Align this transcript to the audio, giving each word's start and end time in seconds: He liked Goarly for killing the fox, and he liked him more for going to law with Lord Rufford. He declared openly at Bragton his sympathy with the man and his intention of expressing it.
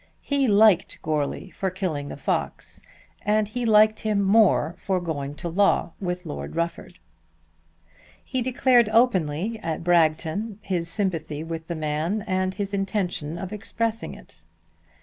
He 0.23 0.47
liked 0.47 0.99
Goarly 1.03 1.51
for 1.53 1.69
killing 1.69 2.07
the 2.07 2.17
fox, 2.17 2.81
and 3.21 3.47
he 3.47 3.67
liked 3.67 3.99
him 3.99 4.19
more 4.19 4.73
for 4.79 4.99
going 4.99 5.35
to 5.35 5.47
law 5.47 5.91
with 6.01 6.25
Lord 6.25 6.55
Rufford. 6.55 6.97
He 8.23 8.41
declared 8.41 8.89
openly 8.91 9.59
at 9.61 9.83
Bragton 9.83 10.57
his 10.63 10.89
sympathy 10.89 11.43
with 11.43 11.67
the 11.67 11.75
man 11.75 12.23
and 12.23 12.55
his 12.55 12.73
intention 12.73 13.37
of 13.37 13.53
expressing 13.53 14.15
it. 14.15 14.41